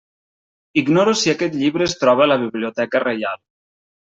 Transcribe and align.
Ignoro 0.81 1.13
si 1.19 1.31
aquest 1.33 1.57
llibre 1.59 1.85
es 1.89 1.95
troba 2.05 2.27
a 2.27 2.31
la 2.33 2.39
Biblioteca 2.45 3.03
Reial. 3.05 3.39